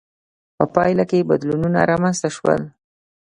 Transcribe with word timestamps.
په 0.57 0.63
پایله 0.75 1.03
کې 1.09 1.27
بدلونونه 1.29 1.79
رامنځته 1.91 2.29
شول. 2.35 2.61